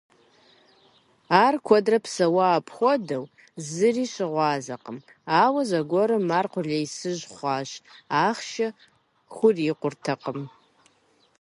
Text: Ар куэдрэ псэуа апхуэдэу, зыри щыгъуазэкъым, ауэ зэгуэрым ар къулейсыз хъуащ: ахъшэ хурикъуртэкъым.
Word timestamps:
Ар 1.43 1.55
куэдрэ 1.65 1.97
псэуа 2.03 2.45
апхуэдэу, 2.57 3.23
зыри 3.67 4.05
щыгъуазэкъым, 4.13 4.97
ауэ 5.41 5.61
зэгуэрым 5.69 6.25
ар 6.37 6.47
къулейсыз 6.51 7.19
хъуащ: 7.35 7.69
ахъшэ 8.25 8.67
хурикъуртэкъым. 9.33 10.39